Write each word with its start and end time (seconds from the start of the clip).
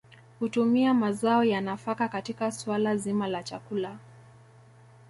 Hutumia 0.39 0.93
mazao 0.93 1.43
ya 1.43 1.61
nafaka 1.61 2.09
katika 2.09 2.51
suala 2.51 2.97
zima 2.97 3.27
la 3.27 3.43
chakula 3.43 3.97